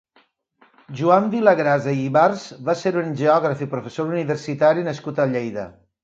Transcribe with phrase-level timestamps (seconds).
[0.99, 5.67] Joan Vilagrasa i Ibarz va ser un geògraf i professor universitari nascut a Lleida.